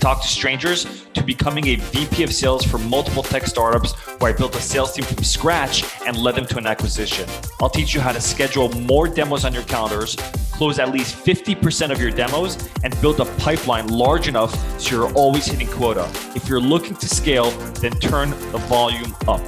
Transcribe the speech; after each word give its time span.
talk 0.00 0.22
to 0.22 0.28
strangers 0.28 1.06
to 1.12 1.22
becoming 1.22 1.68
a 1.68 1.76
VP 1.76 2.22
of 2.22 2.32
sales 2.32 2.64
for 2.64 2.78
multiple 2.78 3.22
tech 3.22 3.46
startups 3.46 3.92
where 4.18 4.32
I 4.32 4.36
built 4.36 4.56
a 4.56 4.60
sales 4.60 4.92
team 4.92 5.04
from 5.04 5.22
scratch 5.22 5.84
and 6.06 6.16
led 6.16 6.34
them 6.34 6.46
to 6.46 6.58
an 6.58 6.66
acquisition. 6.66 7.28
I'll 7.60 7.70
teach 7.70 7.94
you 7.94 8.00
how 8.00 8.12
to 8.12 8.20
schedule 8.20 8.70
more 8.80 9.06
demos 9.06 9.44
on 9.44 9.52
your 9.52 9.62
calendars, 9.64 10.16
close 10.52 10.78
at 10.78 10.90
least 10.90 11.14
50% 11.14 11.90
of 11.90 12.00
your 12.00 12.10
demos, 12.10 12.56
and 12.82 12.98
build 13.00 13.20
a 13.20 13.26
pipeline 13.36 13.88
large 13.88 14.26
enough 14.26 14.54
so 14.80 14.96
you're 14.96 15.12
always 15.14 15.46
hitting 15.46 15.68
quota. 15.68 16.10
If 16.34 16.48
you're 16.48 16.60
looking 16.60 16.96
to 16.96 17.08
scale, 17.08 17.50
then 17.82 17.92
turn 17.92 18.30
the 18.30 18.58
volume 18.68 19.14
up. 19.28 19.40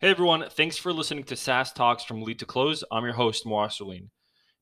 Hey 0.00 0.10
everyone, 0.10 0.44
thanks 0.50 0.76
for 0.76 0.92
listening 0.92 1.24
to 1.24 1.36
SaaS 1.36 1.72
Talks 1.72 2.04
from 2.04 2.20
Lead 2.20 2.38
to 2.40 2.44
Close. 2.44 2.84
I'm 2.92 3.04
your 3.04 3.14
host, 3.14 3.46
Mor 3.46 3.64
Assouline. 3.64 4.10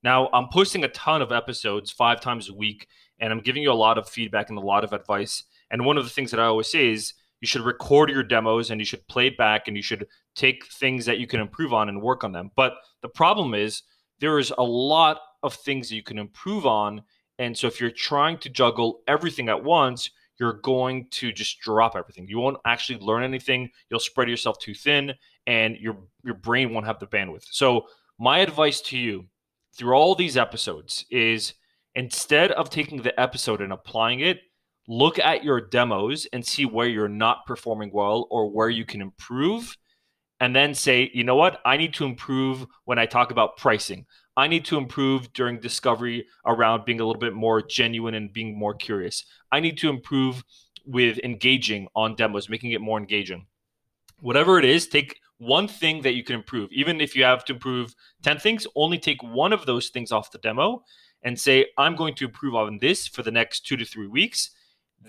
Now, 0.03 0.29
I'm 0.33 0.49
posting 0.49 0.85
a 0.85 0.89
ton 0.89 1.23
of 1.23 1.33
episodes 1.33 1.91
five 1.91 2.21
times 2.21 2.49
a 2.49 2.55
week, 2.55 2.89
and 3.21 3.33
I'm 3.33 3.41
giving 3.41 3.63
you 3.63 3.71
a 3.71 3.75
lot 3.75 3.99
of 3.99 4.09
feedback 4.09 4.49
and 4.49 4.59
a 4.59 4.63
lot 4.63 4.85
of 4.85 4.93
advice. 4.93 5.45
And 5.71 5.85
one 5.85 5.97
of 5.97 6.05
the 6.05 6.11
things 6.11 6.31
that 6.33 6.41
I 6.41 6.45
always 6.45 6.71
say 6.71 6.91
is 6.91 7.15
you 7.41 7.47
should 7.47 7.63
record 7.63 8.11
your 8.11 8.23
demos 8.23 8.71
and 8.71 8.81
you 8.81 8.85
should 8.85 9.07
play 9.09 9.31
back 9.31 9.69
and 9.69 9.77
you 9.77 9.83
should 9.83 10.07
take 10.35 10.67
things 10.67 11.07
that 11.07 11.19
you 11.19 11.27
can 11.27 11.41
improve 11.41 11.73
on 11.73 11.89
and 11.89 12.01
work 12.01 12.25
on 12.25 12.33
them. 12.33 12.51
But 12.57 12.75
the 13.01 13.09
problem 13.09 13.55
is 13.55 13.83
there 14.21 14.39
is 14.39 14.53
a 14.57 14.63
lot 14.63 15.21
of 15.43 15.55
things 15.55 15.89
that 15.89 15.97
you 15.97 16.03
can 16.03 16.19
improve 16.19 16.67
on. 16.67 17.03
And 17.39 17.57
so 17.57 17.67
if 17.67 17.81
you're 17.81 17.91
trying 17.91 18.39
to 18.39 18.49
juggle 18.49 19.01
everything 19.09 19.49
at 19.49 19.63
once, 19.65 20.11
you're 20.39 20.61
going 20.63 21.09
to 21.11 21.33
just 21.33 21.61
drop 21.61 21.97
everything. 21.97 22.29
You 22.29 22.39
won't 22.39 22.59
actually 22.65 23.01
learn 23.01 23.23
anything. 23.23 23.71
You'll 23.91 24.01
spread 24.01 24.29
yourself 24.29 24.59
too 24.59 24.75
thin 24.75 25.13
and 25.47 25.77
your 25.77 25.97
your 26.25 26.35
brain 26.35 26.73
won't 26.73 26.87
have 26.87 27.01
the 27.01 27.07
bandwidth. 27.07 27.47
So 27.51 27.87
my 28.19 28.39
advice 28.39 28.81
to 28.83 28.99
you 28.99 29.27
through 29.77 29.95
all 29.95 30.15
these 30.15 30.37
episodes 30.37 31.05
is 31.11 31.55
instead 31.95 32.53
of 32.53 32.71
taking 32.71 33.03
the 33.03 33.19
episode 33.21 33.61
and 33.61 33.73
applying 33.73 34.21
it, 34.21 34.41
look 34.89 35.19
at 35.19 35.45
your 35.45 35.61
demos 35.61 36.27
and 36.33 36.45
see 36.45 36.67
where 36.67 36.89
you're 36.89 37.09
not 37.09 37.47
performing 37.47 37.91
well 37.93 38.27
or 38.31 38.51
where 38.51 38.71
you 38.71 38.85
can 38.85 39.01
improve 39.01 39.77
and 40.41 40.57
then 40.57 40.75
say, 40.75 41.09
you 41.15 41.23
know 41.23 41.37
what? 41.37 41.61
I 41.65 41.77
need 41.77 41.95
to 41.95 42.05
improve 42.05 42.67
when 42.85 42.99
I 42.99 43.07
talk 43.07 43.31
about 43.31 43.57
pricing. 43.57 44.07
I 44.37 44.49
need 44.49 44.65
to 44.67 44.79
improve 44.79 45.33
during 45.35 45.61
discovery 45.61 46.27
around 46.45 46.85
being 46.85 47.01
a 47.01 47.05
little 47.05 47.21
bit 47.21 47.35
more 47.35 47.63
genuine 47.63 48.15
and 48.15 48.33
being 48.33 48.59
more 48.59 48.75
curious. 48.75 49.25
I 49.53 49.61
need 49.61 49.79
to 49.79 49.89
improve 49.89 50.43
with 50.85 51.19
engaging 51.19 51.87
on 51.95 52.17
demos, 52.17 52.49
making 52.49 52.73
it 52.73 52.81
more 52.81 52.99
engaging. 52.99 53.47
Whatever 54.21 54.59
it 54.59 54.65
is, 54.65 54.89
take 54.89 55.21
one 55.43 55.67
thing 55.67 56.03
that 56.03 56.15
you 56.15 56.23
can 56.23 56.37
improve. 56.37 56.71
Even 56.73 57.01
if 57.01 57.17
you 57.17 57.25
have 57.25 57.45
to 57.47 57.55
improve 57.55 57.95
10 58.23 58.39
things, 58.39 58.67
only 58.77 58.99
take 58.99 59.23
one 59.23 59.53
of 59.53 59.67
those 59.67 59.89
things 59.89 60.13
off 60.13 60.31
the 60.31 60.39
demo 60.39 60.83
and 61.25 61.39
say, 61.39 61.67
I'm 61.77 61.97
going 61.97 62.15
to 62.17 62.27
improve 62.27 62.55
on 62.55 62.79
this 62.81 63.09
for 63.09 63.23
the 63.23 63.31
next 63.31 63.67
two 63.67 63.77
to 63.77 63.85
three 63.85 64.07
weeks. 64.07 64.51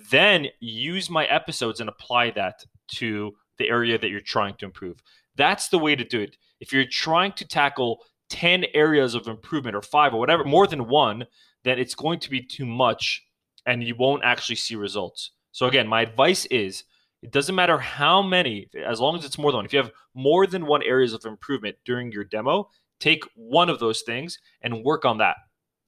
Then 0.10 0.48
use 0.60 1.10
my 1.10 1.26
episodes 1.26 1.80
and 1.80 1.90
apply 1.90 2.32
that 2.32 2.66
to 2.96 3.34
the 3.60 3.70
area 3.70 4.00
that 4.00 4.10
you're 4.10 4.22
trying 4.22 4.56
to 4.56 4.66
improve. 4.66 5.04
That's 5.36 5.70
the 5.70 5.80
way 5.80 5.96
to 5.96 6.04
do 6.04 6.22
it. 6.22 6.38
If 6.60 6.74
you're 6.74 6.86
trying 6.86 7.34
to 7.34 7.48
tackle 7.48 8.04
10 8.30 8.66
areas 8.74 9.14
of 9.14 9.28
improvement 9.28 9.76
or 9.76 9.84
five 9.84 10.16
or 10.16 10.20
whatever, 10.20 10.44
more 10.44 10.66
than 10.66 10.88
one, 10.88 11.26
then 11.64 11.78
it's 11.78 11.96
going 11.96 12.20
to 12.20 12.30
be 12.32 12.42
too 12.42 12.66
much 12.66 13.24
and 13.68 13.84
you 13.84 13.96
won't 13.96 14.24
actually 14.24 14.56
see 14.56 14.76
results. 14.76 15.32
So, 15.52 15.68
again, 15.68 15.88
my 15.88 16.02
advice 16.02 16.46
is 16.48 16.84
it 17.24 17.32
doesn't 17.32 17.56
matter 17.56 17.78
how 17.78 18.22
many, 18.22 18.68
as 18.86 19.00
long 19.00 19.18
as 19.18 19.24
it's 19.24 19.38
more 19.38 19.52
than 19.52 19.60
one. 19.60 19.66
If 19.66 19.74
you 19.74 19.80
have 19.80 19.92
more 20.14 20.46
than 20.46 20.66
one 20.66 20.84
areas 20.84 21.14
of 21.14 21.26
improvement 21.26 21.78
during 21.86 22.12
your 22.12 22.26
demo, 22.26 22.70
take 23.00 23.24
one 23.36 23.70
of 23.70 23.80
those 23.80 24.02
things 24.02 24.40
and 24.62 24.84
work 24.84 25.06
on 25.06 25.18
that. 25.20 25.38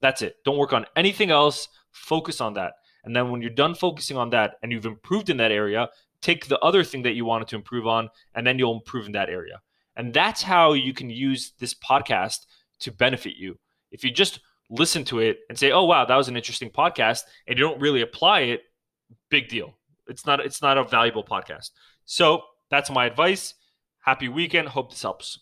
That's 0.00 0.22
it. 0.22 0.36
Don't 0.44 0.56
work 0.56 0.72
on 0.72 0.86
anything 0.96 1.30
else. 1.30 1.68
Focus 1.90 2.40
on 2.40 2.54
that. 2.54 2.72
And 3.04 3.14
then 3.14 3.30
when 3.30 3.42
you're 3.42 3.50
done 3.50 3.74
focusing 3.74 4.16
on 4.16 4.30
that 4.30 4.54
and 4.62 4.72
you've 4.72 4.86
improved 4.86 5.28
in 5.28 5.36
that 5.36 5.52
area, 5.52 5.88
take 6.22 6.48
the 6.48 6.58
other 6.60 6.82
thing 6.82 7.02
that 7.02 7.14
you 7.14 7.24
wanted 7.24 7.48
to 7.48 7.56
improve 7.56 7.86
on, 7.86 8.08
and 8.34 8.46
then 8.46 8.58
you'll 8.58 8.74
improve 8.74 9.06
in 9.06 9.12
that 9.12 9.28
area. 9.28 9.60
And 9.94 10.12
that's 10.12 10.42
how 10.42 10.72
you 10.72 10.92
can 10.92 11.10
use 11.10 11.52
this 11.58 11.74
podcast 11.74 12.46
to 12.80 12.90
benefit 12.90 13.36
you. 13.36 13.58
If 13.92 14.04
you 14.04 14.10
just 14.10 14.40
listen 14.70 15.04
to 15.04 15.20
it 15.20 15.40
and 15.48 15.58
say, 15.58 15.70
oh, 15.70 15.84
wow, 15.84 16.04
that 16.04 16.16
was 16.16 16.28
an 16.28 16.36
interesting 16.36 16.70
podcast, 16.70 17.20
and 17.46 17.58
you 17.58 17.64
don't 17.64 17.80
really 17.80 18.00
apply 18.00 18.40
it, 18.40 18.62
big 19.30 19.48
deal. 19.48 19.74
It's 20.08 20.26
not 20.26 20.40
it's 20.40 20.62
not 20.62 20.78
a 20.78 20.84
valuable 20.84 21.24
podcast. 21.24 21.70
So 22.04 22.42
that's 22.70 22.90
my 22.90 23.06
advice. 23.06 23.54
Happy 24.00 24.28
weekend. 24.28 24.68
Hope 24.68 24.90
this 24.90 25.02
helps. 25.02 25.40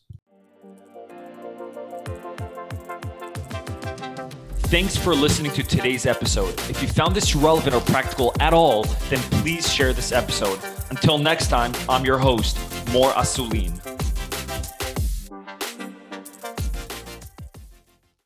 Thanks 4.75 4.97
for 4.97 5.15
listening 5.15 5.53
to 5.53 5.63
today's 5.63 6.05
episode. 6.05 6.53
If 6.69 6.83
you 6.83 6.89
found 6.89 7.15
this 7.15 7.37
relevant 7.37 7.77
or 7.77 7.81
practical 7.83 8.35
at 8.41 8.53
all, 8.53 8.83
then 9.09 9.21
please 9.41 9.73
share 9.73 9.93
this 9.93 10.11
episode. 10.11 10.59
Until 10.91 11.17
next 11.19 11.49
time, 11.49 11.73
I'm 11.89 12.05
your 12.05 12.19
host, 12.19 12.59
Mor 12.91 13.13
Assouline. 13.17 13.94